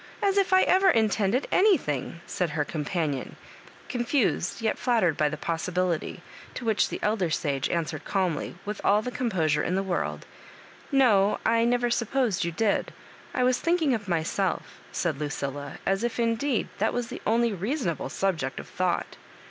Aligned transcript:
as 0.19 0.35
if 0.35 0.51
I 0.51 0.63
ever 0.63 0.89
intended 0.89 1.47
anything," 1.51 2.21
said 2.25 2.49
her 2.49 2.65
companion, 2.65 3.35
confused, 3.87 4.59
yet 4.59 4.79
flattered, 4.79 5.15
by 5.15 5.29
the 5.29 5.37
possibilifjr; 5.37 6.21
to 6.55 6.65
which 6.65 6.89
the 6.89 6.99
elder 7.03 7.29
sage 7.29 7.69
answered 7.69 8.03
calmly, 8.03 8.55
with 8.65 8.81
all 8.83 9.03
the 9.03 9.11
composure 9.11 9.61
in 9.61 9.75
the 9.75 9.83
world":" 9.83 10.25
No, 11.05 11.37
I 11.45 11.65
never 11.65 11.91
supposed 11.91 12.43
you 12.43 12.51
did; 12.51 12.91
I 13.35 13.43
was 13.43 13.59
thmk 13.59 13.79
ing 13.83 13.93
of 13.93 14.07
myself," 14.07 14.79
said 14.91 15.19
Lucilla, 15.19 15.77
as 15.85 16.03
if, 16.03 16.19
indeed, 16.19 16.69
that 16.79 16.93
was 16.95 17.09
the 17.09 17.21
only 17.27 17.53
reasonable 17.53 18.09
subject 18.09 18.59
of 18.59 18.67
thought. 18.67 19.17